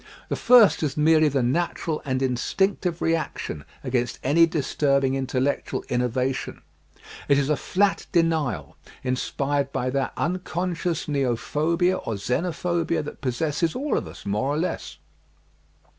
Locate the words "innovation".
5.89-6.63